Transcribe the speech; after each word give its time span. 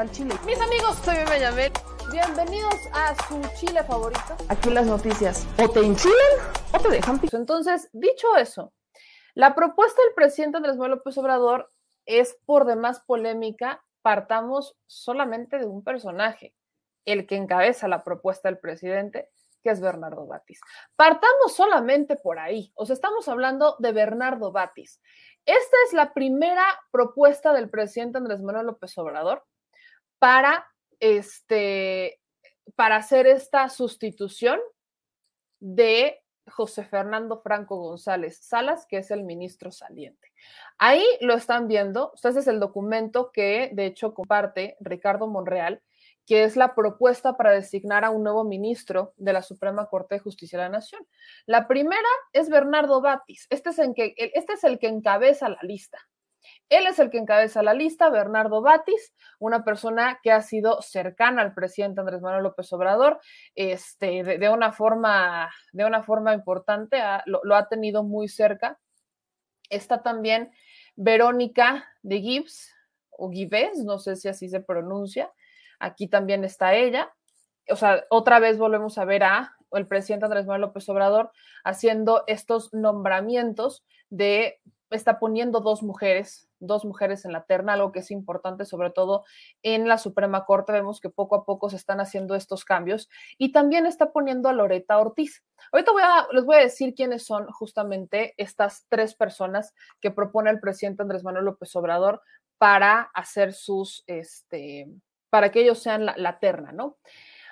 al 0.00 0.10
chile. 0.12 0.34
Mis 0.46 0.60
amigos, 0.60 0.96
soy 1.04 1.16
Benjamín. 1.28 1.72
Bienvenidos 2.12 2.74
a 2.92 3.14
su 3.26 3.40
chile 3.58 3.82
favorito. 3.82 4.36
Aquí 4.48 4.70
las 4.70 4.86
noticias 4.86 5.46
o 5.58 5.68
te 5.68 5.80
enchilan 5.80 6.14
o 6.72 6.78
te 6.78 6.88
dejan 6.88 7.18
piso. 7.18 7.36
Entonces, 7.36 7.88
dicho 7.92 8.36
eso, 8.36 8.72
la 9.34 9.54
propuesta 9.54 10.00
del 10.02 10.14
presidente 10.14 10.58
Andrés 10.58 10.76
Manuel 10.76 10.98
López 10.98 11.18
Obrador 11.18 11.72
es 12.06 12.38
por 12.46 12.64
demás 12.64 13.00
polémica. 13.06 13.84
Partamos 14.02 14.76
solamente 14.86 15.58
de 15.58 15.66
un 15.66 15.82
personaje, 15.82 16.54
el 17.04 17.26
que 17.26 17.36
encabeza 17.36 17.88
la 17.88 18.04
propuesta 18.04 18.48
del 18.48 18.58
presidente, 18.58 19.30
que 19.64 19.70
es 19.70 19.80
Bernardo 19.80 20.26
Batis. 20.26 20.60
Partamos 20.94 21.56
solamente 21.56 22.14
por 22.14 22.38
ahí. 22.38 22.72
O 22.76 22.86
sea, 22.86 22.94
estamos 22.94 23.28
hablando 23.28 23.74
de 23.80 23.92
Bernardo 23.92 24.52
Batis. 24.52 25.00
Esta 25.44 25.76
es 25.86 25.92
la 25.92 26.14
primera 26.14 26.64
propuesta 26.92 27.52
del 27.52 27.68
presidente 27.68 28.18
Andrés 28.18 28.42
Manuel 28.42 28.66
López 28.66 28.96
Obrador 28.96 29.44
para, 30.18 30.66
este, 31.00 32.20
para 32.74 32.96
hacer 32.96 33.26
esta 33.26 33.68
sustitución 33.68 34.58
de 35.60 36.20
José 36.50 36.84
Fernando 36.84 37.40
Franco 37.42 37.76
González 37.76 38.38
Salas, 38.40 38.86
que 38.86 38.98
es 38.98 39.10
el 39.10 39.24
ministro 39.24 39.70
saliente. 39.70 40.32
Ahí 40.78 41.04
lo 41.20 41.34
están 41.34 41.68
viendo, 41.68 42.12
este 42.14 42.28
es 42.28 42.46
el 42.46 42.60
documento 42.60 43.30
que 43.32 43.70
de 43.72 43.86
hecho 43.86 44.14
comparte 44.14 44.76
Ricardo 44.80 45.26
Monreal 45.26 45.82
que 46.28 46.44
es 46.44 46.56
la 46.56 46.74
propuesta 46.74 47.38
para 47.38 47.52
designar 47.52 48.04
a 48.04 48.10
un 48.10 48.22
nuevo 48.22 48.44
ministro 48.44 49.14
de 49.16 49.32
la 49.32 49.40
Suprema 49.40 49.86
Corte 49.86 50.16
de 50.16 50.18
Justicia 50.20 50.58
de 50.58 50.66
la 50.66 50.68
Nación. 50.68 51.00
La 51.46 51.66
primera 51.66 52.08
es 52.34 52.50
Bernardo 52.50 53.00
Batis. 53.00 53.46
Este 53.48 53.70
es, 53.70 53.80
que, 53.96 54.14
este 54.34 54.52
es 54.52 54.62
el 54.62 54.78
que 54.78 54.88
encabeza 54.88 55.48
la 55.48 55.58
lista. 55.62 55.98
Él 56.68 56.86
es 56.86 56.98
el 56.98 57.10
que 57.10 57.18
encabeza 57.18 57.62
la 57.62 57.74
lista, 57.74 58.10
Bernardo 58.10 58.62
Batis, 58.62 59.14
una 59.38 59.64
persona 59.64 60.20
que 60.22 60.32
ha 60.32 60.42
sido 60.42 60.82
cercana 60.82 61.42
al 61.42 61.54
presidente 61.54 62.00
Andrés 62.00 62.20
Manuel 62.20 62.42
López 62.42 62.72
Obrador, 62.72 63.20
este, 63.54 64.22
de, 64.22 64.48
una, 64.48 64.72
forma, 64.72 65.50
de 65.72 65.84
una 65.84 66.02
forma 66.02 66.34
importante, 66.34 66.98
lo, 67.26 67.54
ha 67.54 67.68
tenido 67.68 68.02
muy 68.02 68.28
cerca. 68.28 68.78
Está 69.70 70.02
también 70.02 70.50
Verónica 70.96 71.86
de 72.02 72.20
Gibbs, 72.20 72.74
o 73.10 73.30
Gibbs, 73.30 73.84
no 73.84 73.98
sé 73.98 74.16
si 74.16 74.28
así 74.28 74.48
se 74.48 74.60
pronuncia, 74.60 75.30
Aquí 75.78 76.08
también 76.08 76.44
está 76.44 76.74
ella. 76.74 77.12
O 77.70 77.76
sea, 77.76 78.04
otra 78.10 78.38
vez 78.38 78.58
volvemos 78.58 78.98
a 78.98 79.04
ver 79.04 79.22
a 79.24 79.54
el 79.72 79.86
presidente 79.86 80.24
Andrés 80.24 80.46
Manuel 80.46 80.62
López 80.62 80.88
Obrador 80.88 81.30
haciendo 81.62 82.24
estos 82.26 82.72
nombramientos 82.72 83.84
de, 84.08 84.60
está 84.90 85.18
poniendo 85.18 85.60
dos 85.60 85.82
mujeres, 85.82 86.48
dos 86.60 86.84
mujeres 86.84 87.24
en 87.24 87.32
la 87.32 87.44
terna, 87.44 87.74
algo 87.74 87.92
que 87.92 88.00
es 88.00 88.10
importante, 88.10 88.64
sobre 88.64 88.90
todo 88.90 89.24
en 89.62 89.88
la 89.88 89.98
Suprema 89.98 90.44
Corte. 90.44 90.72
Vemos 90.72 91.00
que 91.00 91.10
poco 91.10 91.36
a 91.36 91.44
poco 91.44 91.70
se 91.70 91.76
están 91.76 92.00
haciendo 92.00 92.34
estos 92.34 92.64
cambios 92.64 93.08
y 93.36 93.52
también 93.52 93.86
está 93.86 94.12
poniendo 94.12 94.48
a 94.48 94.52
Loreta 94.52 94.98
Ortiz. 94.98 95.44
Ahorita 95.72 95.92
les 96.32 96.44
voy 96.44 96.56
a 96.56 96.60
decir 96.60 96.94
quiénes 96.94 97.26
son 97.26 97.46
justamente 97.48 98.34
estas 98.36 98.86
tres 98.88 99.14
personas 99.14 99.74
que 100.00 100.10
propone 100.10 100.50
el 100.50 100.60
presidente 100.60 101.02
Andrés 101.02 101.24
Manuel 101.24 101.44
López 101.44 101.74
Obrador 101.76 102.22
para 102.58 103.10
hacer 103.14 103.52
sus, 103.52 104.04
este, 104.06 104.88
para 105.30 105.50
que 105.50 105.60
ellos 105.60 105.78
sean 105.78 106.04
la, 106.04 106.38
terna, 106.38 106.72
¿no? 106.72 106.98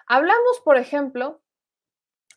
Hablamos, 0.06 0.61
por 0.65 0.77
ejemplo, 0.77 1.41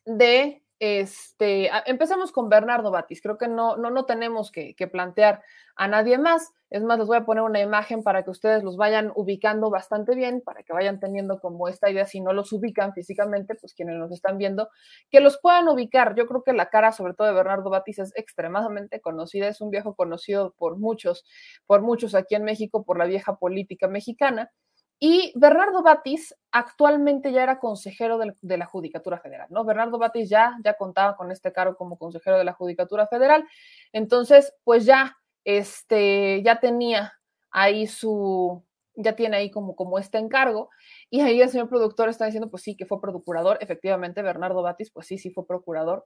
de 0.06 0.64
este, 0.80 1.70
empezamos 1.86 2.32
con 2.32 2.48
Bernardo 2.48 2.90
Batis. 2.90 3.22
Creo 3.22 3.38
que 3.38 3.48
no, 3.48 3.76
no, 3.76 3.90
no 3.90 4.06
tenemos 4.06 4.52
que, 4.52 4.76
plantear 4.92 5.44
a 5.76 5.88
nadie 5.88 6.18
más. 6.18 6.54
Es 6.70 6.84
más, 6.84 7.00
les 7.00 7.08
voy 7.08 7.18
a 7.18 7.26
poner 7.26 7.44
una 7.44 7.60
imagen 7.60 8.04
para 8.04 8.24
que 8.24 8.30
ustedes 8.30 8.64
los 8.64 8.78
vayan 8.78 9.12
ubicando 9.16 9.70
bastante 9.70 10.16
bien, 10.16 10.42
para 10.42 10.64
que 10.64 10.72
vayan 10.72 11.00
teniendo 11.00 11.40
como 11.40 11.68
esta 11.68 11.90
idea, 11.90 12.06
si 12.06 12.22
no 12.22 12.32
los 12.32 12.54
ubican 12.54 12.94
físicamente, 12.94 13.56
pues 13.56 13.74
quienes 13.74 13.96
nos 13.98 14.12
están 14.12 14.38
viendo, 14.38 14.70
que 15.10 15.20
los 15.20 15.38
puedan 15.40 15.68
ubicar. 15.68 16.16
Yo 16.16 16.28
creo 16.28 16.44
que 16.44 16.54
la 16.54 16.70
cara, 16.70 16.92
sobre 16.92 17.14
todo 17.14 17.28
de 17.28 17.34
Bernardo 17.34 17.70
Batis, 17.70 18.00
es 18.00 18.14
extremadamente 18.16 19.02
conocida. 19.02 19.48
Es 19.48 19.62
un 19.62 19.72
viejo 19.72 19.96
conocido 19.96 20.54
por 20.58 20.78
muchos, 20.78 21.26
por 21.66 21.82
muchos 21.82 22.16
aquí 22.16 22.36
en 22.36 22.44
México, 22.44 22.84
por 22.84 22.98
la 22.98 23.06
vieja 23.06 23.36
política 23.36 23.88
mexicana. 23.88 24.52
Y 25.00 25.32
Bernardo 25.36 25.82
Batis 25.82 26.36
actualmente 26.52 27.32
ya 27.32 27.44
era 27.44 27.60
consejero 27.60 28.18
de, 28.18 28.58
la 28.58 28.66
Judicatura 28.66 29.18
Federal, 29.18 29.48
¿no? 29.50 29.64
Bernardo 29.64 29.98
Batis 29.98 30.30
ya, 30.30 30.58
ya 30.64 30.74
contaba 30.74 31.16
con 31.16 31.32
este 31.32 31.54
cargo 31.54 31.78
como 31.78 31.98
consejero 31.98 32.38
de 32.38 32.44
la 32.44 32.54
Judicatura 32.54 33.08
Federal. 33.08 33.48
Entonces, 33.94 34.54
pues 34.66 34.86
ya, 34.86 35.18
este, 35.46 36.44
ya 36.44 36.60
tenía 36.60 37.14
ahí 37.50 37.88
su, 37.88 38.62
ya 38.96 39.16
tiene 39.16 39.38
ahí 39.38 39.52
como, 39.52 39.76
como 39.76 40.00
este 40.00 40.18
encargo. 40.18 40.70
Y 41.10 41.22
ahí 41.22 41.42
el 41.42 41.50
señor 41.50 41.70
productor 41.70 42.10
está 42.10 42.26
diciendo, 42.26 42.50
pues 42.50 42.64
sí, 42.64 42.76
que 42.76 42.86
fue 42.86 43.00
procurador. 43.00 43.58
Efectivamente, 43.62 44.22
Bernardo 44.22 44.62
Batis, 44.62 44.92
pues 44.92 45.08
sí, 45.08 45.18
sí 45.18 45.32
fue 45.32 45.48
procurador. 45.48 46.06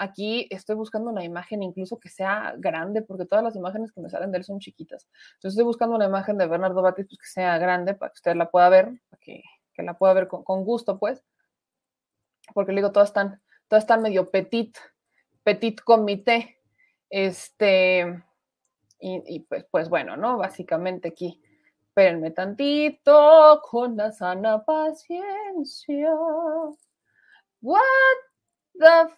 Aquí 0.00 0.46
estoy 0.50 0.76
buscando 0.76 1.10
una 1.10 1.24
imagen 1.24 1.60
incluso 1.60 1.98
que 1.98 2.08
sea 2.08 2.54
grande, 2.56 3.02
porque 3.02 3.26
todas 3.26 3.44
las 3.44 3.56
imágenes 3.56 3.90
que 3.90 4.00
me 4.00 4.08
salen 4.08 4.30
de 4.30 4.38
él 4.38 4.44
son 4.44 4.60
chiquitas. 4.60 5.08
Entonces 5.34 5.54
estoy 5.54 5.64
buscando 5.64 5.96
una 5.96 6.04
imagen 6.04 6.38
de 6.38 6.46
Bernardo 6.46 6.80
Batis 6.82 7.06
pues, 7.08 7.18
que 7.18 7.26
sea 7.26 7.58
grande 7.58 7.94
para 7.94 8.10
que 8.10 8.18
usted 8.18 8.36
la 8.36 8.48
pueda 8.48 8.68
ver, 8.68 8.92
para 9.10 9.20
que, 9.20 9.42
la 9.78 9.98
pueda 9.98 10.14
ver 10.14 10.28
con, 10.28 10.64
gusto, 10.64 10.98
pues. 10.98 11.24
Porque 12.54 12.72
le 12.72 12.80
digo, 12.80 12.92
todas 12.92 13.08
están, 13.08 13.42
todas 13.66 13.82
están 13.82 14.02
medio 14.02 14.30
petit, 14.30 14.76
petit 15.42 15.80
comité. 15.80 16.60
Este, 17.10 18.22
y, 19.00 19.40
pues, 19.40 19.66
pues 19.70 19.88
bueno, 19.88 20.16
¿no? 20.16 20.38
Básicamente 20.38 21.08
aquí. 21.08 21.42
Espérenme 21.88 22.30
tantito 22.30 23.60
con 23.68 23.96
la 23.96 24.12
sana 24.12 24.64
paciencia. 24.64 26.14
What 27.60 27.82
the 28.78 29.10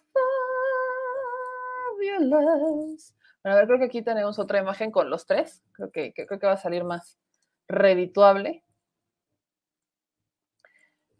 fabulous. 2.07 3.13
Bueno, 3.43 3.55
a 3.57 3.59
ver, 3.59 3.67
creo 3.67 3.79
que 3.79 3.85
aquí 3.85 4.01
tenemos 4.01 4.39
otra 4.39 4.59
imagen 4.59 4.91
con 4.91 5.09
los 5.09 5.25
tres. 5.25 5.63
Creo 5.73 5.91
que, 5.91 6.13
creo 6.13 6.39
que 6.39 6.47
va 6.47 6.53
a 6.53 6.57
salir 6.57 6.83
más 6.83 7.17
redituable. 7.67 8.63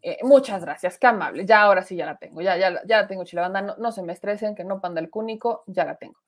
Eh, 0.03 0.19
muchas 0.23 0.63
gracias, 0.63 0.97
qué 0.97 1.07
amable. 1.07 1.45
Ya 1.45 1.61
ahora 1.61 1.83
sí 1.83 1.95
ya 1.95 2.05
la 2.05 2.17
tengo. 2.17 2.41
Ya, 2.41 2.57
ya, 2.57 2.81
ya 2.85 3.01
la 3.01 3.07
tengo, 3.07 3.23
Chilabanda. 3.23 3.61
No, 3.61 3.75
no 3.77 3.91
se 3.91 4.03
me 4.03 4.13
estresen, 4.13 4.55
que 4.55 4.63
no 4.63 4.81
panda 4.81 5.01
el 5.01 5.09
cúnico, 5.09 5.63
ya 5.67 5.85
la 5.85 5.95
tengo. 5.95 6.19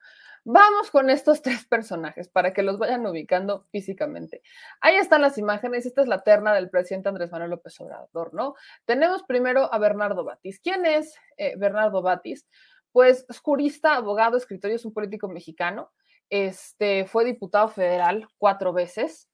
Vamos 0.46 0.92
con 0.92 1.09
estos 1.09 1.42
tres 1.42 1.66
personajes 1.66 2.28
para 2.28 2.53
que 2.53 2.63
los 2.63 2.78
vayan 2.78 3.06
ubicando 3.06 3.62
físicamente. 3.72 4.42
Ahí 4.81 4.96
están 4.96 5.22
las 5.22 5.38
imágenes. 5.38 5.86
Esta 5.86 6.02
es 6.02 6.08
la 6.08 6.24
terna 6.24 6.53
del 6.53 6.69
presidente 6.69 7.09
Andrés 7.09 7.31
Manuel 7.31 7.52
López 7.52 7.80
Obrador, 7.80 8.34
¿no? 8.34 8.56
Tenemos 8.86 9.24
primero 9.24 9.74
a 9.74 9.78
Bernardo 9.78 10.24
Batis. 10.24 10.59
¿Quién 10.59 10.86
es 10.86 11.16
eh, 11.38 11.56
Bernardo 11.58 12.02
Batis? 12.02 12.46
Pues 12.94 13.26
es 13.28 13.40
jurista, 13.40 13.96
abogado, 13.96 14.38
escritor 14.38 14.72
y 14.72 14.76
es 14.76 14.86
un 14.86 14.94
político 14.94 15.28
mexicano. 15.28 15.92
Este, 16.30 17.06
fue 17.06 17.26
diputado 17.26 17.68
federal 17.68 18.28
cuatro 18.38 18.72
veces. 18.72 19.30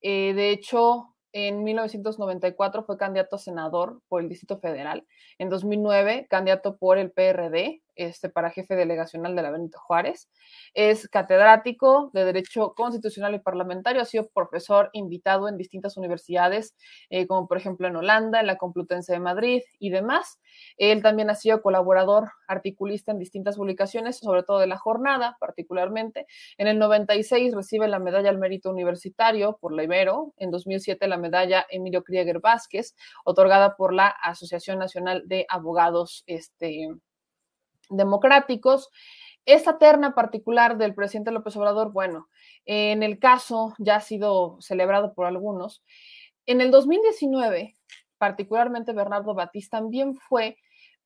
Eh, 0.00 0.32
de 0.34 0.50
hecho, 0.50 1.16
en 1.32 1.64
1994 1.64 2.84
fue 2.84 2.96
candidato 2.96 3.36
a 3.36 3.38
senador 3.38 4.00
por 4.08 4.22
el 4.22 4.28
Distrito 4.28 4.58
Federal. 4.58 5.06
En 5.38 5.48
2009, 5.48 6.26
candidato 6.30 6.76
por 6.76 6.98
el 6.98 7.10
PRD 7.10 7.82
este, 7.98 8.30
para 8.30 8.50
jefe 8.50 8.76
delegacional 8.76 9.36
de 9.36 9.42
la 9.42 9.50
Benito 9.50 9.78
Juárez. 9.78 10.30
Es 10.72 11.08
catedrático 11.08 12.10
de 12.14 12.24
Derecho 12.24 12.72
Constitucional 12.74 13.34
y 13.34 13.40
Parlamentario, 13.40 14.00
ha 14.00 14.06
sido 14.06 14.28
profesor 14.28 14.88
invitado 14.92 15.48
en 15.48 15.58
distintas 15.58 15.96
universidades, 15.96 16.74
eh, 17.10 17.26
como 17.26 17.46
por 17.46 17.58
ejemplo 17.58 17.88
en 17.88 17.96
Holanda, 17.96 18.40
en 18.40 18.46
la 18.46 18.56
Complutense 18.56 19.12
de 19.12 19.20
Madrid 19.20 19.62
y 19.78 19.90
demás. 19.90 20.40
Él 20.76 21.02
también 21.02 21.28
ha 21.28 21.34
sido 21.34 21.60
colaborador, 21.60 22.30
articulista 22.46 23.12
en 23.12 23.18
distintas 23.18 23.56
publicaciones, 23.56 24.18
sobre 24.18 24.44
todo 24.44 24.60
de 24.60 24.68
la 24.68 24.78
jornada 24.78 25.36
particularmente. 25.40 26.26
En 26.56 26.68
el 26.68 26.78
96 26.78 27.54
recibe 27.54 27.88
la 27.88 27.98
medalla 27.98 28.30
al 28.30 28.38
mérito 28.38 28.70
universitario 28.70 29.58
por 29.60 29.72
la 29.72 29.82
Ibero, 29.82 30.34
en 30.36 30.50
2007 30.50 31.08
la 31.08 31.18
medalla 31.18 31.66
Emilio 31.68 32.04
Krieger 32.04 32.38
Vázquez, 32.40 32.94
otorgada 33.24 33.76
por 33.76 33.92
la 33.92 34.08
Asociación 34.08 34.78
Nacional 34.78 35.24
de 35.26 35.46
Abogados 35.48 36.22
este, 36.26 36.88
democráticos. 37.88 38.90
Esta 39.44 39.78
terna 39.78 40.14
particular 40.14 40.76
del 40.76 40.94
presidente 40.94 41.30
López 41.30 41.56
Obrador, 41.56 41.92
bueno, 41.92 42.28
en 42.66 43.02
el 43.02 43.18
caso 43.18 43.74
ya 43.78 43.96
ha 43.96 44.00
sido 44.00 44.58
celebrado 44.60 45.14
por 45.14 45.26
algunos. 45.26 45.82
En 46.44 46.60
el 46.60 46.70
2019, 46.70 47.74
particularmente 48.18 48.92
Bernardo 48.92 49.34
Batista 49.34 49.78
también 49.78 50.14
fue 50.14 50.58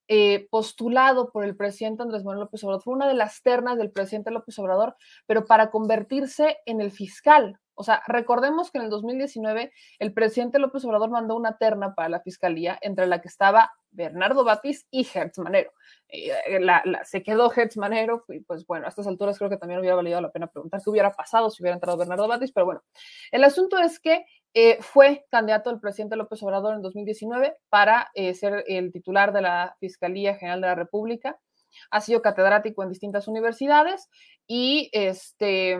eh, 0.08 0.48
postulado 0.50 1.30
por 1.30 1.44
el 1.44 1.56
presidente 1.56 2.02
Andrés 2.02 2.24
Manuel 2.24 2.40
López 2.40 2.62
Obrador. 2.64 2.82
Fue 2.82 2.94
una 2.94 3.08
de 3.08 3.14
las 3.14 3.42
ternas 3.42 3.78
del 3.78 3.92
presidente 3.92 4.30
López 4.30 4.58
Obrador, 4.58 4.96
pero 5.26 5.44
para 5.44 5.70
convertirse 5.70 6.58
en 6.66 6.80
el 6.80 6.90
fiscal 6.90 7.60
o 7.74 7.84
sea, 7.84 8.02
recordemos 8.06 8.70
que 8.70 8.78
en 8.78 8.84
el 8.84 8.90
2019 8.90 9.72
el 9.98 10.12
presidente 10.12 10.58
López 10.58 10.84
Obrador 10.84 11.10
mandó 11.10 11.36
una 11.36 11.56
terna 11.58 11.94
para 11.94 12.08
la 12.08 12.20
fiscalía 12.20 12.78
entre 12.82 13.06
la 13.06 13.20
que 13.20 13.28
estaba 13.28 13.72
Bernardo 13.90 14.44
Batis 14.44 14.86
y 14.90 15.06
Hertz 15.12 15.38
Manero. 15.38 15.72
Eh, 16.08 16.32
se 17.04 17.22
quedó 17.22 17.52
Hertz 17.52 17.76
Manero 17.76 18.24
y 18.28 18.40
pues 18.40 18.66
bueno, 18.66 18.86
a 18.86 18.88
estas 18.88 19.06
alturas 19.06 19.38
creo 19.38 19.50
que 19.50 19.56
también 19.56 19.80
hubiera 19.80 19.96
valido 19.96 20.20
la 20.20 20.30
pena 20.30 20.46
preguntar 20.46 20.80
qué 20.82 20.90
hubiera 20.90 21.12
pasado 21.12 21.50
si 21.50 21.62
hubiera 21.62 21.74
entrado 21.74 21.98
Bernardo 21.98 22.28
Batis, 22.28 22.52
pero 22.52 22.66
bueno, 22.66 22.82
el 23.30 23.44
asunto 23.44 23.78
es 23.78 24.00
que 24.00 24.24
eh, 24.54 24.78
fue 24.80 25.24
candidato 25.30 25.70
del 25.70 25.80
presidente 25.80 26.16
López 26.16 26.42
Obrador 26.42 26.74
en 26.74 26.82
2019 26.82 27.56
para 27.70 28.10
eh, 28.14 28.34
ser 28.34 28.64
el 28.66 28.92
titular 28.92 29.32
de 29.32 29.42
la 29.42 29.76
Fiscalía 29.80 30.36
General 30.36 30.60
de 30.60 30.66
la 30.66 30.74
República. 30.74 31.38
Ha 31.90 32.02
sido 32.02 32.20
catedrático 32.20 32.82
en 32.82 32.90
distintas 32.90 33.28
universidades 33.28 34.10
y 34.46 34.90
este, 34.92 35.78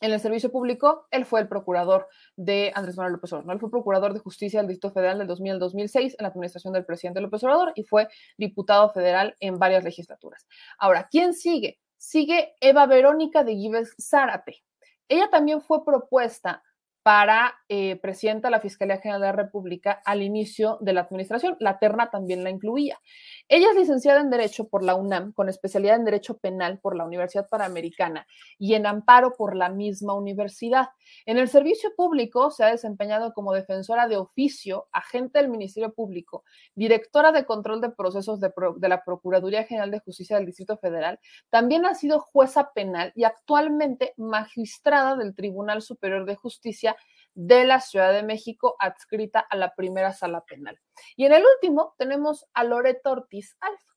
en 0.00 0.12
el 0.12 0.20
servicio 0.20 0.50
público, 0.50 1.06
él 1.10 1.24
fue 1.24 1.40
el 1.40 1.48
procurador 1.48 2.08
de 2.36 2.70
Andrés 2.74 2.96
Manuel 2.96 3.14
López 3.14 3.32
Obrador. 3.32 3.52
Él 3.54 3.60
fue 3.60 3.70
procurador 3.70 4.12
de 4.12 4.20
justicia 4.20 4.60
del 4.60 4.68
Distrito 4.68 4.92
Federal 4.92 5.18
del 5.18 5.26
2000 5.26 5.52
al 5.52 5.58
2006 5.58 6.16
en 6.18 6.22
la 6.22 6.28
administración 6.28 6.72
del 6.74 6.84
presidente 6.84 7.20
López 7.20 7.42
Obrador 7.44 7.72
y 7.74 7.84
fue 7.84 8.08
diputado 8.36 8.90
federal 8.92 9.36
en 9.40 9.58
varias 9.58 9.84
legislaturas. 9.84 10.46
Ahora, 10.78 11.08
¿quién 11.10 11.32
sigue? 11.32 11.78
Sigue 11.96 12.54
Eva 12.60 12.86
Verónica 12.86 13.42
de 13.42 13.56
Gives 13.56 13.94
Zárate. 14.00 14.62
Ella 15.08 15.30
también 15.30 15.62
fue 15.62 15.84
propuesta 15.84 16.62
para 17.06 17.54
eh, 17.68 17.94
presidenta 18.02 18.48
de 18.48 18.50
la 18.50 18.60
Fiscalía 18.60 18.98
General 18.98 19.20
de 19.20 19.26
la 19.28 19.32
República 19.32 20.02
al 20.04 20.22
inicio 20.22 20.76
de 20.80 20.92
la 20.92 21.02
administración. 21.02 21.56
La 21.60 21.78
terna 21.78 22.10
también 22.10 22.42
la 22.42 22.50
incluía. 22.50 22.98
Ella 23.48 23.70
es 23.70 23.76
licenciada 23.76 24.20
en 24.20 24.30
Derecho 24.30 24.68
por 24.68 24.82
la 24.82 24.96
UNAM, 24.96 25.32
con 25.32 25.48
especialidad 25.48 25.94
en 25.94 26.04
Derecho 26.04 26.36
Penal 26.38 26.80
por 26.80 26.96
la 26.96 27.04
Universidad 27.04 27.48
Panamericana 27.48 28.26
y 28.58 28.74
en 28.74 28.86
Amparo 28.86 29.34
por 29.36 29.54
la 29.54 29.68
misma 29.68 30.14
universidad. 30.14 30.88
En 31.26 31.38
el 31.38 31.48
servicio 31.48 31.94
público 31.94 32.50
se 32.50 32.64
ha 32.64 32.72
desempeñado 32.72 33.32
como 33.34 33.52
defensora 33.52 34.08
de 34.08 34.16
oficio, 34.16 34.88
agente 34.90 35.38
del 35.38 35.48
Ministerio 35.48 35.94
Público, 35.94 36.42
directora 36.74 37.30
de 37.30 37.44
control 37.44 37.80
de 37.80 37.90
procesos 37.90 38.40
de, 38.40 38.52
la 38.80 39.04
Procuraduría 39.04 39.62
General 39.62 39.92
de 39.92 40.00
Justicia 40.00 40.36
del 40.36 40.46
Distrito 40.46 40.76
Federal. 40.78 41.20
También 41.48 41.86
ha 41.86 41.94
sido 41.94 42.18
jueza 42.18 42.72
penal 42.72 43.12
y 43.14 43.22
actualmente 43.22 44.12
magistrada 44.16 45.14
del 45.14 45.36
Tribunal 45.36 45.82
Superior 45.82 46.26
de 46.26 46.34
Justicia 46.34 46.96
de 47.36 47.64
la 47.64 47.80
Ciudad 47.80 48.12
de 48.12 48.22
México 48.22 48.76
adscrita 48.78 49.40
a 49.40 49.56
la 49.56 49.74
primera 49.74 50.12
sala 50.14 50.40
penal. 50.44 50.80
Y 51.16 51.26
en 51.26 51.34
el 51.34 51.44
último 51.44 51.94
tenemos 51.98 52.48
a 52.54 52.64
Loreto 52.64 53.12
Ortiz 53.12 53.56
Alfa. 53.60 53.94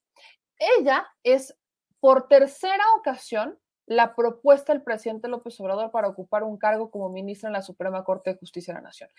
Ella 0.78 1.08
es 1.24 1.58
por 2.02 2.28
tercera 2.28 2.84
ocasión 2.98 3.58
la 3.86 4.14
propuesta 4.14 4.74
del 4.74 4.84
presidente 4.84 5.30
López 5.30 5.60
Obrador 5.62 5.90
para 5.90 6.10
ocupar 6.10 6.44
un 6.44 6.58
cargo 6.58 6.92
como 6.92 7.10
ministra 7.10 7.48
en 7.48 7.54
la 7.54 7.62
Suprema 7.62 8.04
Corte 8.04 8.32
de 8.32 8.38
Justicia 8.38 8.74
de 8.74 8.82
la 8.82 8.88
Nación. 8.88 9.10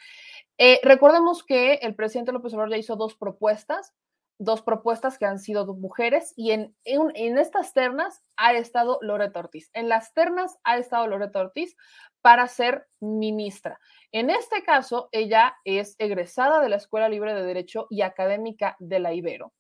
Eh, 0.59 0.81
recordemos 0.85 1.43
que 1.43 1.75
el 1.75 1.97
presidente 1.97 2.31
López 2.31 2.53
Obrador 2.53 2.73
ya 2.73 2.79
hizo 2.79 2.97
dos 2.97 3.17
propuestas, 3.17 3.95
dos 4.41 4.63
propuestas 4.63 5.19
que 5.19 5.27
han 5.27 5.39
sido 5.39 5.67
mujeres 5.75 6.33
y 6.35 6.53
en, 6.53 6.75
en, 6.85 7.39
estas 7.39 7.75
ternas 7.75 8.23
ha 8.37 8.55
estado 8.55 8.99
Loreto 9.03 9.39
Ortiz. 9.39 9.71
En 9.75 9.89
las 9.91 10.15
ternas 10.15 10.59
ha 10.65 10.79
estado 10.79 11.07
Loreto 11.07 11.41
Ortiz 11.41 11.77
para 12.23 12.49
ser 12.49 12.87
ministra. 13.01 13.79
En 14.13 14.31
este 14.31 14.63
caso, 14.63 15.11
ella 15.13 15.57
es 15.65 15.95
egresada 15.99 16.61
de 16.61 16.71
la 16.71 16.77
Escuela 16.77 17.11
Libre 17.11 17.35
de 17.35 17.45
Derecho 17.45 17.87
y 17.91 18.01
académica 18.01 18.77
de 18.79 18.99
la 18.99 19.13
Ibero. 19.13 19.53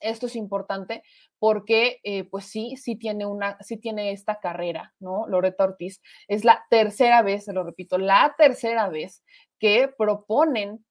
Esto 0.00 0.26
es 0.26 0.34
importante 0.34 1.04
porque, 1.38 2.00
eh, 2.02 2.24
pues 2.24 2.46
sí, 2.46 2.76
sí 2.76 2.96
tiene 2.96 3.24
una, 3.24 3.56
sí 3.60 3.76
tiene 3.76 4.10
esta 4.10 4.40
carrera, 4.40 4.94
¿no? 4.98 5.28
Loreta 5.28 5.62
Ortiz 5.62 6.00
es 6.26 6.44
la 6.44 6.64
tercera 6.70 7.22
vez, 7.22 7.44
se 7.44 7.52
lo 7.52 7.62
repito, 7.62 7.98
la 7.98 8.34
tercera 8.36 8.88
vez 8.88 9.22
que 9.60 9.88
proponen 9.96 10.84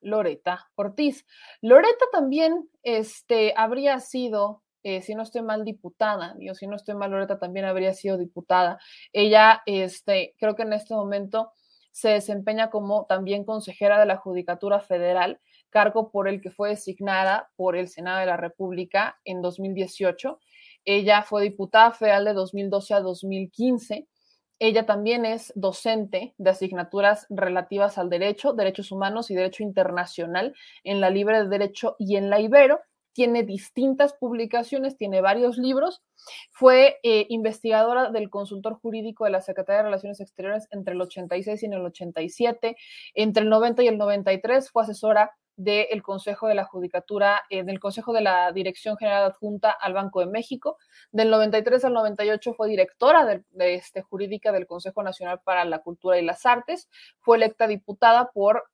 Loreta 0.00 0.70
Ortiz. 0.74 1.26
Loreta 1.60 2.04
también, 2.12 2.68
este, 2.82 3.54
habría 3.56 4.00
sido 4.00 4.62
eh, 4.84 5.00
si 5.02 5.14
no 5.14 5.22
estoy 5.22 5.42
mal, 5.42 5.64
diputada, 5.64 6.34
digo, 6.38 6.54
si 6.54 6.66
no 6.66 6.74
estoy 6.74 6.96
mal, 6.96 7.10
Loreta 7.10 7.38
también 7.38 7.66
habría 7.66 7.94
sido 7.94 8.18
diputada. 8.18 8.78
Ella, 9.12 9.62
este, 9.66 10.34
creo 10.38 10.56
que 10.56 10.62
en 10.62 10.72
este 10.72 10.94
momento 10.94 11.52
se 11.92 12.08
desempeña 12.08 12.70
como 12.70 13.06
también 13.06 13.44
consejera 13.44 14.00
de 14.00 14.06
la 14.06 14.16
Judicatura 14.16 14.80
Federal, 14.80 15.40
cargo 15.70 16.10
por 16.10 16.26
el 16.26 16.40
que 16.40 16.50
fue 16.50 16.70
designada 16.70 17.50
por 17.54 17.76
el 17.76 17.88
Senado 17.88 18.20
de 18.20 18.26
la 18.26 18.36
República 18.36 19.18
en 19.24 19.40
2018. 19.40 20.40
Ella 20.84 21.22
fue 21.22 21.42
diputada 21.42 21.92
federal 21.92 22.24
de 22.24 22.32
2012 22.32 22.94
a 22.94 23.00
2015. 23.00 24.08
Ella 24.58 24.86
también 24.86 25.24
es 25.24 25.52
docente 25.56 26.34
de 26.38 26.50
asignaturas 26.50 27.26
relativas 27.30 27.98
al 27.98 28.10
derecho, 28.10 28.52
derechos 28.52 28.92
humanos 28.92 29.30
y 29.30 29.34
derecho 29.34 29.62
internacional 29.62 30.54
en 30.84 31.00
la 31.00 31.10
Libre 31.10 31.42
de 31.42 31.48
Derecho 31.48 31.96
y 31.98 32.16
en 32.16 32.30
la 32.30 32.40
Ibero 32.40 32.80
tiene 33.12 33.42
distintas 33.42 34.14
publicaciones, 34.14 34.96
tiene 34.96 35.20
varios 35.20 35.58
libros. 35.58 36.02
Fue 36.50 36.98
eh, 37.02 37.26
investigadora 37.28 38.10
del 38.10 38.30
consultor 38.30 38.78
jurídico 38.80 39.24
de 39.24 39.30
la 39.30 39.40
Secretaría 39.40 39.78
de 39.78 39.84
Relaciones 39.84 40.20
Exteriores 40.20 40.66
entre 40.70 40.94
el 40.94 41.00
86 41.00 41.62
y 41.62 41.66
el 41.66 41.84
87. 41.84 42.76
Entre 43.14 43.42
el 43.42 43.50
90 43.50 43.82
y 43.82 43.88
el 43.88 43.98
93 43.98 44.70
fue 44.70 44.82
asesora 44.84 45.32
del 45.56 46.02
Consejo 46.02 46.48
de 46.48 46.54
la 46.54 46.64
Judicatura, 46.64 47.42
eh, 47.50 47.62
del 47.64 47.80
Consejo 47.80 48.12
de 48.12 48.22
la 48.22 48.52
Dirección 48.52 48.96
General 48.96 49.24
Adjunta 49.24 49.70
al 49.70 49.92
Banco 49.92 50.20
de 50.20 50.26
México. 50.26 50.78
Del 51.10 51.30
93 51.30 51.84
al 51.84 51.92
98 51.92 52.54
fue 52.54 52.68
directora 52.68 53.24
de, 53.26 53.74
este, 53.74 54.02
jurídica 54.02 54.52
del 54.52 54.66
Consejo 54.66 55.02
Nacional 55.02 55.40
para 55.44 55.64
la 55.64 55.80
Cultura 55.80 56.18
y 56.18 56.24
las 56.24 56.46
Artes. 56.46 56.88
Fue 57.20 57.36
electa 57.36 57.66
diputada 57.66 58.30
por 58.32 58.64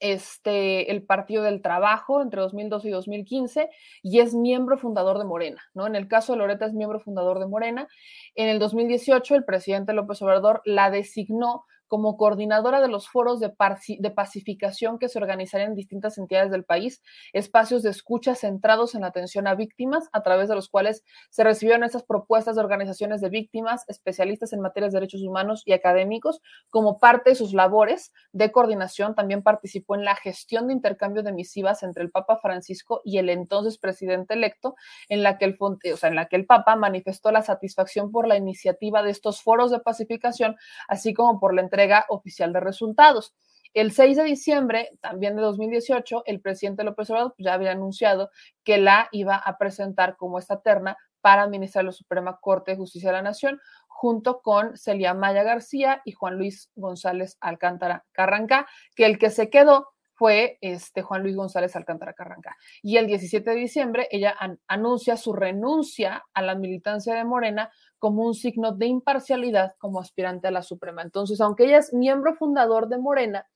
este, 0.00 0.90
el 0.90 1.04
Partido 1.04 1.42
del 1.42 1.62
Trabajo 1.62 2.20
entre 2.20 2.40
2012 2.40 2.88
y 2.88 2.90
2015 2.90 3.70
y 4.02 4.20
es 4.20 4.34
miembro 4.34 4.76
fundador 4.76 5.18
de 5.18 5.24
Morena, 5.24 5.62
¿no? 5.72 5.86
En 5.86 5.96
el 5.96 6.08
caso 6.08 6.32
de 6.32 6.38
Loreta 6.38 6.66
es 6.66 6.74
miembro 6.74 7.00
fundador 7.00 7.38
de 7.38 7.46
Morena. 7.46 7.88
En 8.34 8.48
el 8.48 8.58
2018 8.58 9.34
el 9.34 9.44
presidente 9.44 9.94
López 9.94 10.20
Obrador 10.20 10.60
la 10.64 10.90
designó 10.90 11.64
como 11.86 12.16
coordinadora 12.16 12.80
de 12.80 12.88
los 12.88 13.08
foros 13.08 13.40
de, 13.40 13.52
de, 13.98 14.10
pacificación 14.10 14.98
que 14.98 15.08
se 15.08 15.18
organizarían 15.18 15.70
en 15.70 15.76
distintas 15.76 16.18
entidades 16.18 16.50
del 16.50 16.64
país, 16.64 17.02
espacios 17.32 17.82
de 17.82 17.90
escucha 17.90 18.34
centrados 18.34 18.94
en 18.94 19.02
la 19.02 19.08
atención 19.08 19.46
a 19.46 19.54
víctimas, 19.54 20.08
a 20.12 20.22
través 20.22 20.48
de 20.48 20.54
los 20.54 20.68
cuales 20.68 21.04
se 21.30 21.44
recibieron 21.44 21.84
esas 21.84 22.02
propuestas 22.02 22.56
de 22.56 22.62
organizaciones 22.62 23.20
de 23.20 23.28
víctimas, 23.28 23.84
especialistas 23.88 24.52
en 24.52 24.60
materias 24.60 24.92
de 24.92 25.00
derechos 25.00 25.22
humanos 25.22 25.62
y 25.64 25.72
académicos, 25.72 26.40
como 26.70 26.98
parte 26.98 27.30
de 27.30 27.36
sus 27.36 27.52
labores 27.52 28.12
de 28.32 28.50
coordinación. 28.50 29.14
También 29.14 29.42
participó 29.42 29.94
en 29.94 30.04
la 30.04 30.16
gestión 30.16 30.66
de 30.66 30.72
intercambio 30.72 31.22
de 31.22 31.32
misivas 31.32 31.82
entre 31.82 32.02
el 32.02 32.10
Papa 32.10 32.38
Francisco 32.38 33.00
y 33.04 33.18
el 33.18 33.28
entonces 33.28 33.78
presidente 33.78 34.34
electo, 34.34 34.74
en 35.08 35.22
la 35.22 35.38
que 35.38 35.44
el, 35.44 35.56
o 35.60 35.96
sea, 35.96 36.08
en 36.08 36.16
la 36.16 36.26
que 36.26 36.36
el 36.36 36.46
Papa 36.46 36.76
manifestó 36.76 37.30
la 37.30 37.42
satisfacción 37.42 38.10
por 38.10 38.26
la 38.26 38.36
iniciativa 38.36 39.02
de 39.02 39.10
estos 39.10 39.42
foros 39.42 39.70
de 39.70 39.80
pacificación, 39.80 40.56
así 40.88 41.14
como 41.14 41.38
por 41.38 41.54
la 41.54 41.62
entrega 41.62 41.75
oficial 42.08 42.52
de 42.52 42.60
resultados. 42.60 43.34
El 43.74 43.92
6 43.92 44.16
de 44.16 44.24
diciembre, 44.24 44.90
también 45.02 45.36
de 45.36 45.42
2018, 45.42 46.22
el 46.24 46.40
presidente 46.40 46.82
López 46.82 47.10
Obrador 47.10 47.34
ya 47.36 47.52
había 47.52 47.72
anunciado 47.72 48.30
que 48.64 48.78
la 48.78 49.08
iba 49.12 49.36
a 49.36 49.58
presentar 49.58 50.16
como 50.16 50.38
esta 50.38 50.62
terna 50.62 50.96
para 51.20 51.42
administrar 51.42 51.84
la 51.84 51.92
Suprema 51.92 52.38
Corte 52.40 52.70
de 52.70 52.78
Justicia 52.78 53.10
de 53.10 53.16
la 53.16 53.22
Nación, 53.22 53.60
junto 53.86 54.40
con 54.40 54.76
Celia 54.76 55.12
Maya 55.12 55.42
García 55.42 56.00
y 56.04 56.12
Juan 56.12 56.38
Luis 56.38 56.70
González 56.74 57.36
Alcántara 57.40 58.04
Carranca, 58.12 58.66
que 58.94 59.06
el 59.06 59.18
que 59.18 59.30
se 59.30 59.50
quedó 59.50 59.88
fue 60.16 60.56
este 60.62 61.02
Juan 61.02 61.22
Luis 61.22 61.36
González 61.36 61.76
Alcántara 61.76 62.14
Carranca. 62.14 62.56
Y 62.82 62.96
el 62.96 63.06
17 63.06 63.50
de 63.50 63.56
diciembre 63.56 64.08
ella 64.10 64.34
anuncia 64.66 65.16
su 65.16 65.34
renuncia 65.34 66.24
a 66.32 66.42
la 66.42 66.54
militancia 66.54 67.14
de 67.14 67.24
Morena 67.24 67.70
como 67.98 68.24
un 68.24 68.34
signo 68.34 68.72
de 68.72 68.86
imparcialidad 68.86 69.74
como 69.78 70.00
aspirante 70.00 70.48
a 70.48 70.50
la 70.50 70.62
Suprema. 70.62 71.02
Entonces, 71.02 71.40
aunque 71.40 71.64
ella 71.64 71.78
es 71.78 71.92
miembro 71.92 72.34
fundador 72.34 72.88
de 72.88 72.98
Morena, 72.98 73.46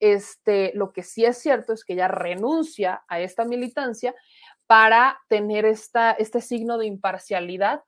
este, 0.00 0.72
lo 0.74 0.92
que 0.92 1.02
sí 1.02 1.24
es 1.24 1.38
cierto 1.38 1.72
es 1.72 1.84
que 1.84 1.94
ella 1.94 2.08
renuncia 2.08 3.04
a 3.08 3.20
esta 3.20 3.44
militancia 3.44 4.14
para 4.66 5.18
tener 5.28 5.64
esta, 5.64 6.12
este 6.12 6.40
signo 6.40 6.76
de 6.78 6.86
imparcialidad 6.86 7.82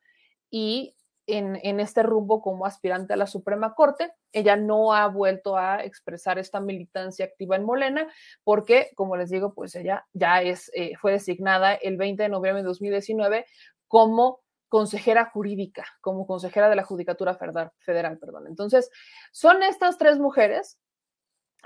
y 0.51 0.95
en, 1.27 1.61
en, 1.63 1.79
este 1.79 2.03
rumbo 2.03 2.41
como 2.41 2.65
aspirante 2.65 3.13
a 3.13 3.17
la 3.17 3.27
Suprema 3.27 3.75
Corte. 3.75 4.13
Ella 4.33 4.57
no 4.57 4.95
ha 4.95 5.07
vuelto 5.09 5.59
a 5.59 5.85
expresar 5.85 6.39
esta 6.39 6.59
militancia 6.59 7.27
activa 7.27 7.57
en 7.57 7.65
Morena 7.65 8.09
porque, 8.45 8.91
como 8.95 9.15
les 9.17 9.29
digo, 9.29 9.53
pues 9.53 9.75
ella 9.75 10.07
ya 10.15 10.41
es, 10.41 10.71
eh, 10.75 10.97
fue 10.97 11.13
designada 11.13 11.75
el 11.75 11.99
20 11.99 12.23
de 12.23 12.29
noviembre 12.31 12.63
de 12.63 12.69
2019 12.69 13.45
como 13.89 14.41
consejera 14.69 15.27
jurídica, 15.27 15.87
como 16.01 16.27
consejera 16.27 16.69
de 16.69 16.77
la 16.77 16.85
Judicatura 16.85 17.35
Federal. 17.79 18.19
Perdón. 18.19 18.47
Entonces, 18.47 18.91
son 19.33 19.63
estas 19.63 19.99
tres 19.99 20.19
mujeres 20.19 20.79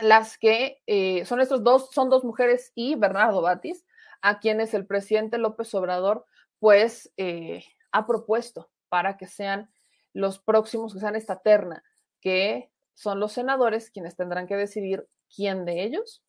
las 0.00 0.38
que, 0.38 0.80
eh, 0.86 1.24
son 1.26 1.40
estos 1.40 1.62
dos, 1.62 1.90
son 1.90 2.08
dos 2.08 2.24
mujeres 2.24 2.72
y 2.74 2.94
Bernardo 2.94 3.42
Batis, 3.42 3.84
a 4.22 4.38
quienes 4.38 4.72
el 4.74 4.86
presidente 4.86 5.38
López 5.38 5.74
Obrador, 5.74 6.24
pues, 6.58 7.12
eh, 7.16 7.64
ha 7.90 8.06
propuesto 8.06 8.70
para 8.88 9.16
que 9.16 9.26
sean 9.26 9.70
los 10.12 10.38
próximos, 10.38 10.94
que 10.94 11.00
sean 11.00 11.16
esta 11.16 11.40
terna, 11.40 11.82
que 12.20 12.70
son 12.94 13.20
los 13.20 13.32
senadores 13.32 13.90
quienes 13.90 14.16
tendrán 14.16 14.46
que 14.46 14.56
decidir 14.56 15.06
quién 15.34 15.64
de 15.64 15.82
ellos 15.82 16.22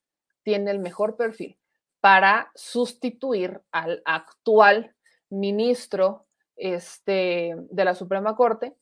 tiene 0.43 0.71
el 0.71 0.79
mejor 0.79 1.15
perfil 1.15 1.57
para 2.01 2.51
sustituir 2.55 3.61
al 3.71 4.01
actual 4.05 4.95
ministro 5.29 6.25
este, 6.63 7.55
de 7.57 7.83
la 7.83 7.93
Suprema 7.93 8.37
Corte, 8.37 8.73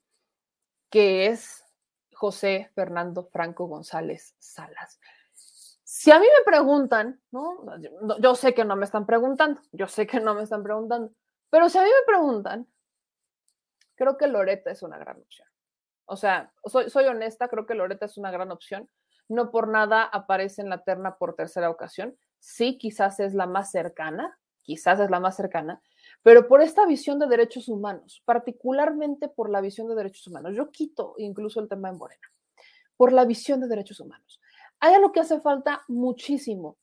que 0.92 1.26
es 1.26 1.66
José 2.14 2.70
Fernando 2.76 3.24
Franco 3.24 3.66
González 3.66 4.36
Salas. 4.38 5.00
Si 5.84 6.12
a 6.12 6.20
mí 6.20 6.28
me 6.28 6.46
preguntan, 6.46 7.20
¿no? 7.32 7.66
Yo 8.20 8.36
sé 8.36 8.54
que 8.54 8.66
no 8.66 8.76
me 8.76 8.86
están 8.86 9.08
preguntando, 9.08 9.60
yo 9.72 9.88
sé 9.88 10.06
que 10.06 10.20
no 10.20 10.36
me 10.36 10.44
están 10.44 10.62
preguntando, 10.62 11.12
pero 11.50 11.70
si 11.70 11.80
a 11.80 11.82
mí 11.82 11.90
me 11.90 12.06
preguntan, 12.06 12.68
creo 13.96 14.16
que 14.16 14.28
Loreta 14.28 14.70
es 14.70 14.84
una 14.84 15.00
gran 15.00 15.20
opción. 15.20 15.48
O 16.06 16.18
sea, 16.18 16.54
soy, 16.66 16.88
soy 16.92 17.06
honesta, 17.06 17.48
creo 17.48 17.66
que 17.66 17.74
Loreta 17.74 18.06
es 18.06 18.16
una 18.16 18.30
gran 18.30 18.52
opción. 18.52 18.92
No 19.28 19.50
por 19.50 19.68
nada 19.68 20.04
aparece 20.04 20.62
en 20.62 20.70
la 20.70 20.84
terna 20.84 21.18
por 21.18 21.34
tercera 21.34 21.72
ocasión. 21.72 22.16
Sí, 22.38 22.78
quizás 22.78 23.20
es 23.20 23.34
la 23.34 23.48
más 23.48 23.72
cercana, 23.72 24.38
quizás 24.62 25.00
es 25.00 25.10
la 25.10 25.20
más 25.20 25.36
cercana, 25.36 25.82
pero 26.24 26.48
por 26.48 26.62
esta 26.62 26.86
visión 26.86 27.20
de 27.20 27.28
derechos 27.28 27.68
humanos, 27.68 28.22
particularmente 28.26 29.28
por 29.28 29.50
la 29.50 29.62
visión 29.62 29.88
de 29.88 29.96
derechos 29.96 30.28
humanos. 30.28 30.56
Yo 30.56 30.70
quito 30.72 31.16
incluso 31.18 31.60
el 31.60 31.68
tema 31.68 31.90
en 31.90 31.98
Morena, 31.98 32.28
por 32.96 33.12
la 33.12 33.26
visión 33.26 33.60
de 33.60 33.68
derechos 33.68 34.00
humanos. 34.00 34.40
Hay 34.80 34.94
algo 34.94 35.12
que 35.12 35.20
hace 35.20 35.40
falta 35.40 35.84
muchísimo, 35.88 36.78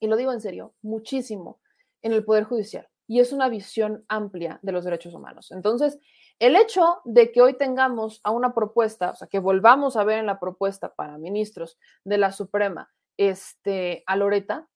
y 0.00 0.06
lo 0.06 0.16
digo 0.16 0.32
en 0.32 0.40
serio, 0.40 0.74
muchísimo 0.82 1.60
en 2.02 2.12
el 2.12 2.24
Poder 2.24 2.44
Judicial, 2.44 2.88
y 3.06 3.20
es 3.20 3.32
una 3.32 3.48
visión 3.48 4.04
amplia 4.08 4.58
de 4.62 4.72
los 4.72 4.84
derechos 4.84 5.14
humanos. 5.14 5.50
Entonces, 5.50 5.98
el 6.38 6.56
hecho 6.56 7.00
de 7.04 7.30
que 7.30 7.40
hoy 7.40 7.56
tengamos 7.56 8.20
a 8.24 8.30
una 8.30 8.54
propuesta, 8.54 9.10
o 9.10 9.14
sea, 9.14 9.28
que 9.28 9.38
volvamos 9.38 9.96
a 9.96 10.04
ver 10.04 10.18
en 10.18 10.26
la 10.26 10.40
propuesta 10.40 10.94
para 10.94 11.16
ministros 11.16 11.78
de 12.04 12.18
la 12.18 12.32
Suprema, 12.32 12.90
este, 13.16 14.02
a 14.06 14.16
Loreta, 14.16 14.68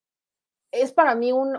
es 0.71 0.93
para 0.93 1.15
mí 1.15 1.33
un, 1.33 1.53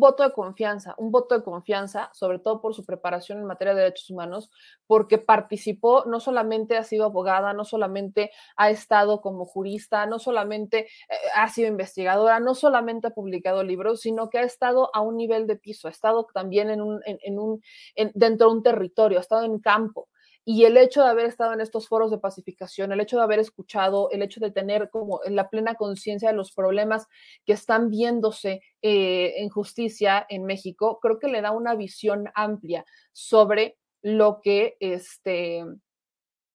voto 0.00 0.22
de 0.24 0.32
confianza, 0.32 0.94
un 0.98 1.12
voto 1.12 1.36
de 1.36 1.44
confianza, 1.44 2.10
sobre 2.12 2.38
todo 2.38 2.60
por 2.60 2.74
su 2.74 2.84
preparación 2.84 3.38
en 3.38 3.44
materia 3.44 3.74
de 3.74 3.82
derechos 3.82 4.10
humanos, 4.10 4.50
porque 4.86 5.18
participó, 5.18 6.04
no 6.06 6.18
solamente 6.18 6.76
ha 6.76 6.82
sido 6.82 7.04
abogada, 7.04 7.52
no 7.52 7.64
solamente 7.64 8.32
ha 8.56 8.70
estado 8.70 9.20
como 9.20 9.44
jurista, 9.44 10.06
no 10.06 10.18
solamente 10.18 10.86
eh, 11.08 11.14
ha 11.36 11.48
sido 11.48 11.68
investigadora, 11.68 12.40
no 12.40 12.54
solamente 12.54 13.06
ha 13.06 13.10
publicado 13.10 13.62
libros, 13.62 14.00
sino 14.00 14.30
que 14.30 14.38
ha 14.38 14.42
estado 14.42 14.90
a 14.94 15.00
un 15.00 15.16
nivel 15.16 15.46
de 15.46 15.56
piso, 15.56 15.86
ha 15.86 15.92
estado 15.92 16.26
también 16.34 16.70
en 16.70 16.80
un, 16.80 17.00
en, 17.04 17.38
un, 17.38 17.62
dentro 18.14 18.48
de 18.48 18.56
un 18.56 18.62
territorio, 18.62 19.18
ha 19.18 19.22
estado 19.22 19.44
en 19.44 19.60
campo. 19.60 20.08
Y 20.48 20.64
el 20.64 20.76
hecho 20.76 21.02
de 21.02 21.08
haber 21.08 21.26
estado 21.26 21.52
en 21.54 21.60
estos 21.60 21.88
foros 21.88 22.12
de 22.12 22.18
pacificación, 22.18 22.92
el 22.92 23.00
hecho 23.00 23.16
de 23.16 23.24
haber 23.24 23.40
escuchado, 23.40 24.10
el 24.12 24.22
hecho 24.22 24.38
de 24.38 24.52
tener 24.52 24.90
como 24.90 25.20
la 25.26 25.50
plena 25.50 25.74
conciencia 25.74 26.30
de 26.30 26.36
los 26.36 26.52
problemas 26.52 27.08
que 27.44 27.52
están 27.52 27.90
viéndose 27.90 28.60
eh, 28.80 29.34
en 29.38 29.48
justicia 29.48 30.24
en 30.28 30.44
México, 30.44 31.00
creo 31.02 31.18
que 31.18 31.26
le 31.26 31.42
da 31.42 31.50
una 31.50 31.74
visión 31.74 32.30
amplia 32.36 32.84
sobre 33.12 33.76
lo 34.02 34.40
que 34.40 34.76
este, 34.78 35.64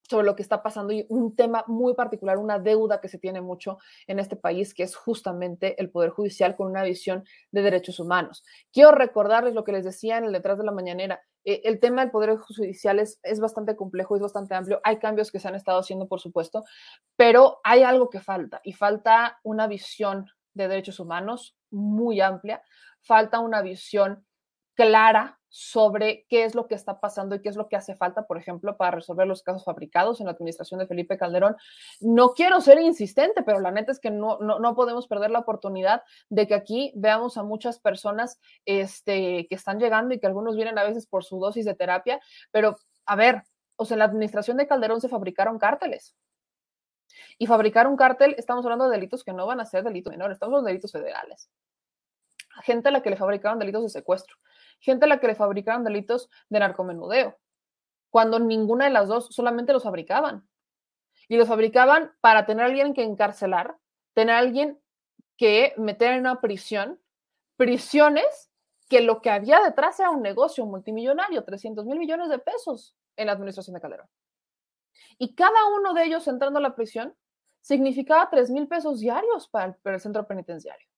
sobre 0.08 0.26
lo 0.26 0.36
que 0.36 0.42
está 0.42 0.62
pasando 0.62 0.92
y 0.92 1.04
un 1.08 1.36
tema 1.36 1.64
muy 1.66 1.94
particular, 1.94 2.38
una 2.38 2.58
deuda 2.58 3.00
que 3.00 3.08
se 3.08 3.18
tiene 3.18 3.40
mucho 3.40 3.78
en 4.06 4.18
este 4.18 4.36
país, 4.36 4.74
que 4.74 4.84
es 4.84 4.96
justamente 4.96 5.80
el 5.80 5.90
Poder 5.90 6.10
Judicial 6.10 6.56
con 6.56 6.68
una 6.68 6.82
visión 6.84 7.24
de 7.50 7.62
derechos 7.62 8.00
humanos. 8.00 8.44
Quiero 8.72 8.92
recordarles 8.92 9.54
lo 9.54 9.64
que 9.64 9.72
les 9.72 9.84
decía 9.84 10.18
en 10.18 10.24
el 10.24 10.32
detrás 10.32 10.58
de 10.58 10.64
la 10.64 10.72
mañanera. 10.72 11.20
Eh, 11.44 11.62
el 11.64 11.80
tema 11.80 12.02
del 12.02 12.10
Poder 12.10 12.36
Judicial 12.36 12.98
es, 12.98 13.18
es, 13.22 13.40
bastante 13.40 13.76
complejo, 13.76 14.16
es 14.16 14.22
bastante 14.22 14.54
amplio. 14.54 14.80
Hay 14.84 14.98
cambios 14.98 15.30
que 15.30 15.40
se 15.40 15.48
han 15.48 15.54
estado 15.54 15.80
haciendo, 15.80 16.08
por 16.08 16.20
supuesto, 16.20 16.64
pero 17.16 17.60
hay 17.64 17.82
algo 17.82 18.10
que 18.10 18.20
falta 18.20 18.60
y 18.64 18.72
falta 18.72 19.38
una 19.42 19.66
visión 19.66 20.26
de 20.54 20.68
derechos 20.68 21.00
humanos 21.00 21.56
muy 21.70 22.20
amplia, 22.20 22.62
falta 23.00 23.40
una 23.40 23.62
visión 23.62 24.26
clara 24.74 25.40
sobre 25.54 26.24
qué 26.30 26.44
es 26.44 26.54
lo 26.54 26.66
que 26.66 26.74
está 26.74 26.98
pasando 26.98 27.34
y 27.34 27.42
qué 27.42 27.50
es 27.50 27.56
lo 27.56 27.68
que 27.68 27.76
hace 27.76 27.94
falta, 27.94 28.26
por 28.26 28.38
ejemplo, 28.38 28.78
para 28.78 28.92
resolver 28.92 29.26
los 29.26 29.42
casos 29.42 29.64
fabricados 29.64 30.18
en 30.18 30.26
la 30.26 30.32
administración 30.32 30.80
de 30.80 30.86
Felipe 30.86 31.18
Calderón. 31.18 31.56
No 32.00 32.30
quiero 32.30 32.62
ser 32.62 32.80
insistente, 32.80 33.42
pero 33.42 33.60
la 33.60 33.70
neta 33.70 33.92
es 33.92 34.00
que 34.00 34.10
no, 34.10 34.38
no, 34.38 34.74
podemos 34.74 35.06
perder 35.06 35.30
la 35.30 35.40
oportunidad 35.40 36.04
de 36.30 36.46
que 36.46 36.54
aquí 36.54 36.90
veamos 36.96 37.36
a 37.36 37.42
muchas 37.42 37.78
personas 37.78 38.40
este, 38.64 39.46
que 39.46 39.54
están 39.54 39.78
llegando 39.78 40.14
y 40.14 40.18
que 40.18 40.26
algunos 40.26 40.56
vienen 40.56 40.78
a 40.78 40.84
veces 40.84 41.06
por 41.06 41.22
su 41.22 41.38
dosis 41.38 41.66
de 41.66 41.74
terapia, 41.74 42.18
pero 42.50 42.78
a 43.04 43.14
ver, 43.14 43.42
o 43.76 43.84
sea, 43.84 43.96
en 43.96 43.98
la 43.98 44.06
administración 44.06 44.56
de 44.56 44.66
Calderón 44.66 45.02
se 45.02 45.10
fabricaron 45.10 45.58
cárteles. 45.58 46.16
Y 47.36 47.46
fabricar 47.46 47.86
un 47.86 47.96
cártel, 47.96 48.34
estamos 48.38 48.64
hablando 48.64 48.88
de 48.88 48.96
delitos 48.96 49.22
que 49.22 49.34
no 49.34 49.46
van 49.46 49.60
a 49.60 49.66
ser 49.66 49.84
delitos 49.84 50.10
menores, 50.10 50.36
estamos 50.36 50.52
hablando 50.52 50.68
de 50.68 50.72
delitos 50.72 50.92
federales. 50.92 51.50
Gente 52.62 52.88
a 52.88 52.92
la 52.92 53.02
que 53.02 53.10
le 53.10 53.16
fabricaron 53.16 53.58
delitos 53.58 53.82
de 53.82 53.90
secuestro 53.90 54.38
gente 54.82 55.06
a 55.06 55.08
la 55.08 55.20
que 55.20 55.28
le 55.28 55.34
fabricaban 55.34 55.84
delitos 55.84 56.28
de 56.50 56.58
narcomenudeo, 56.58 57.38
cuando 58.10 58.38
ninguna 58.38 58.84
de 58.84 58.90
las 58.90 59.08
dos 59.08 59.28
solamente 59.30 59.72
los 59.72 59.84
fabricaban. 59.84 60.46
Y 61.28 61.36
los 61.36 61.48
fabricaban 61.48 62.12
para 62.20 62.44
tener 62.44 62.64
a 62.64 62.68
alguien 62.68 62.92
que 62.92 63.04
encarcelar, 63.04 63.76
tener 64.12 64.34
a 64.34 64.38
alguien 64.38 64.78
que 65.38 65.72
meter 65.78 66.12
en 66.12 66.20
una 66.20 66.40
prisión, 66.40 67.00
prisiones 67.56 68.50
que 68.88 69.00
lo 69.00 69.22
que 69.22 69.30
había 69.30 69.60
detrás 69.60 69.98
era 70.00 70.10
un 70.10 70.20
negocio 70.20 70.66
multimillonario, 70.66 71.44
300 71.44 71.86
mil 71.86 71.98
millones 71.98 72.28
de 72.28 72.38
pesos 72.38 72.94
en 73.16 73.26
la 73.26 73.32
administración 73.32 73.74
de 73.74 73.80
Calderón. 73.80 74.08
Y 75.16 75.34
cada 75.34 75.68
uno 75.78 75.94
de 75.94 76.04
ellos 76.04 76.26
entrando 76.28 76.58
a 76.58 76.62
la 76.62 76.74
prisión 76.74 77.14
significaba 77.60 78.28
3 78.28 78.50
mil 78.50 78.68
pesos 78.68 79.00
diarios 79.00 79.48
para 79.48 79.78
el 79.84 80.00
centro 80.00 80.26
penitenciario. 80.26 80.91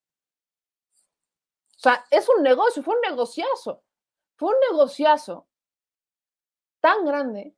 Sea, 1.85 2.03
es 2.11 2.26
un 2.31 2.43
negocio, 2.43 2.83
fue 2.83 2.95
un 2.95 3.03
negociazo. 3.03 3.85
Fue 4.37 4.49
un 4.49 4.55
negociazo 4.73 5.47
tan 6.81 7.05
grande 7.05 7.55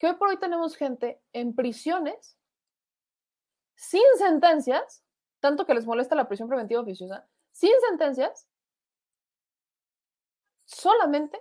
que 0.00 0.08
hoy 0.08 0.16
por 0.16 0.30
hoy 0.30 0.36
tenemos 0.36 0.74
gente 0.74 1.22
en 1.32 1.54
prisiones 1.54 2.36
sin 3.76 4.02
sentencias, 4.18 5.04
tanto 5.38 5.64
que 5.64 5.74
les 5.74 5.86
molesta 5.86 6.16
la 6.16 6.26
prisión 6.26 6.48
preventiva 6.48 6.80
oficiosa, 6.80 7.28
sin 7.52 7.70
sentencias, 7.88 8.48
solamente 10.64 11.40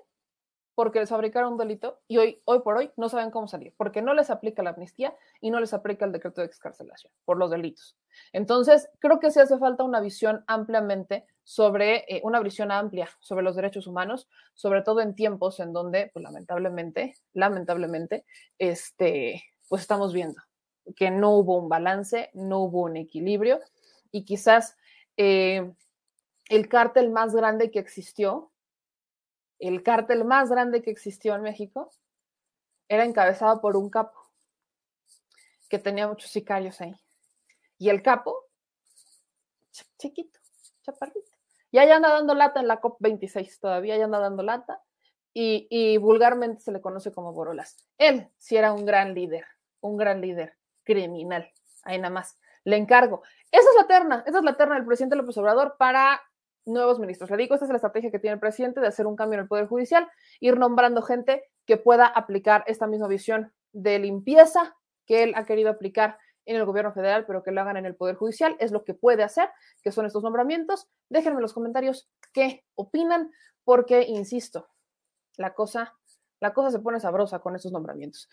porque 0.75 0.99
les 0.99 1.09
fabricaron 1.09 1.53
un 1.53 1.57
delito 1.57 2.01
y 2.07 2.17
hoy, 2.17 2.39
hoy 2.45 2.59
por 2.59 2.77
hoy 2.77 2.91
no 2.97 3.09
saben 3.09 3.31
cómo 3.31 3.47
salir, 3.47 3.73
porque 3.77 4.03
no 4.03 4.13
les 4.13 4.29
aplica 4.29 4.61
la 4.61 4.71
amnistía 4.71 5.15
y 5.41 5.49
no 5.49 5.59
les 5.59 5.73
aplica 5.73 6.05
el 6.05 6.11
decreto 6.11 6.41
de 6.41 6.47
excarcelación 6.47 7.11
por 7.23 7.37
los 7.37 7.49
delitos. 7.49 7.97
Entonces, 8.31 8.91
creo 8.99 9.19
que 9.19 9.31
sí 9.31 9.39
hace 9.39 9.57
falta 9.57 9.83
una 9.83 10.01
visión 10.01 10.43
ampliamente 10.45 11.25
sobre, 11.45 12.03
eh, 12.13 12.19
una 12.25 12.41
visión 12.41 12.69
amplia 12.71 13.09
sobre 13.21 13.45
los 13.45 13.55
derechos 13.55 13.87
humanos, 13.87 14.27
sobre 14.53 14.81
todo 14.81 14.99
en 14.99 15.15
tiempos 15.15 15.61
en 15.61 15.71
donde, 15.71 16.09
pues 16.11 16.23
lamentablemente, 16.23 17.15
lamentablemente, 17.31 18.25
este, 18.59 19.45
pues 19.69 19.83
estamos 19.83 20.11
viendo 20.11 20.41
que 20.97 21.09
no 21.09 21.31
hubo 21.31 21.57
un 21.57 21.69
balance, 21.69 22.29
no 22.33 22.59
hubo 22.59 22.81
un 22.81 22.97
equilibrio 22.97 23.61
y 24.11 24.25
quizás 24.25 24.75
eh, 25.15 25.71
el 26.49 26.67
cártel 26.67 27.09
más 27.09 27.33
grande 27.33 27.71
que 27.71 27.79
existió 27.79 28.51
el 29.59 29.83
cártel 29.83 30.25
más 30.25 30.49
grande 30.49 30.81
que 30.81 30.91
existió 30.91 31.35
en 31.35 31.41
México 31.41 31.91
era 32.87 33.05
encabezado 33.05 33.61
por 33.61 33.77
un 33.77 33.89
capo 33.89 34.19
que 35.69 35.79
tenía 35.79 36.07
muchos 36.07 36.29
sicarios 36.29 36.79
ahí. 36.81 36.93
Y 37.77 37.89
el 37.89 38.01
capo, 38.03 38.45
chiquito, 39.97 40.39
chaparrito. 40.83 41.34
Y 41.75 41.77
ahí 41.77 41.91
anda 41.91 42.07
dando 42.07 42.33
lata 42.35 42.61
en 42.61 42.69
la 42.69 42.79
COP26, 42.79 43.59
todavía 43.59 43.97
ya 43.97 44.05
anda 44.05 44.17
dando 44.17 44.43
lata. 44.43 44.81
Y, 45.33 45.67
y, 45.69 45.97
vulgarmente 45.97 46.61
se 46.61 46.71
le 46.71 46.79
conoce 46.79 47.11
como 47.11 47.33
Borolas. 47.33 47.75
Él 47.97 48.29
sí 48.37 48.55
era 48.55 48.71
un 48.71 48.85
gran 48.85 49.13
líder, 49.13 49.43
un 49.81 49.97
gran 49.97 50.21
líder 50.21 50.53
criminal. 50.85 51.51
Ahí 51.83 51.97
nada 51.97 52.13
más. 52.13 52.39
Le 52.63 52.77
encargo. 52.77 53.23
Esa 53.51 53.69
es 53.69 53.75
la 53.75 53.87
terna, 53.87 54.23
esa 54.25 54.37
es 54.37 54.43
la 54.45 54.55
terna 54.55 54.75
del 54.75 54.85
presidente 54.85 55.17
López 55.17 55.37
Obrador 55.37 55.75
para 55.77 56.21
nuevos 56.63 56.97
ministros. 56.97 57.29
Le 57.29 57.35
digo, 57.35 57.55
esta 57.55 57.65
es 57.65 57.69
la 57.69 57.75
estrategia 57.75 58.09
que 58.09 58.19
tiene 58.19 58.35
el 58.35 58.39
presidente 58.39 58.79
de 58.79 58.87
hacer 58.87 59.05
un 59.05 59.17
cambio 59.17 59.37
en 59.37 59.41
el 59.41 59.49
Poder 59.49 59.67
Judicial, 59.67 60.09
ir 60.39 60.57
nombrando 60.57 61.01
gente 61.01 61.43
que 61.65 61.75
pueda 61.75 62.07
aplicar 62.07 62.63
esta 62.67 62.87
misma 62.87 63.09
visión 63.09 63.51
de 63.73 63.99
limpieza 63.99 64.77
que 65.05 65.23
él 65.23 65.33
ha 65.35 65.43
querido 65.43 65.71
aplicar 65.71 66.19
en 66.45 66.55
el 66.55 66.65
gobierno 66.65 66.93
federal, 66.93 67.25
pero 67.25 67.43
que 67.43 67.51
lo 67.51 67.61
hagan 67.61 67.77
en 67.77 67.85
el 67.85 67.95
Poder 67.95 68.15
Judicial. 68.15 68.55
Es 68.59 68.71
lo 68.71 68.83
que 68.83 68.93
puede 68.93 69.23
hacer, 69.23 69.49
que 69.81 69.91
son 69.91 70.05
estos 70.05 70.23
nombramientos. 70.23 70.87
Déjenme 71.09 71.37
en 71.37 71.41
los 71.41 71.53
comentarios 71.53 72.09
qué 72.33 72.63
opinan, 72.75 73.31
porque, 73.63 74.03
insisto, 74.03 74.67
la 75.37 75.53
cosa, 75.53 75.95
la 76.39 76.53
cosa 76.53 76.71
se 76.71 76.79
pone 76.79 76.99
sabrosa 76.99 77.39
con 77.39 77.55
estos 77.55 77.71
nombramientos. 77.71 78.29